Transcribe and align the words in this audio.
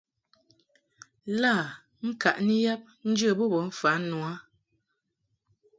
Lâ 1.41 1.55
ŋkaʼni 2.07 2.55
yab 2.65 2.81
njə 3.09 3.29
bo 3.37 3.43
bə 3.51 3.59
mfan 3.69 3.99
nu 4.09 4.17
a. 4.31 4.33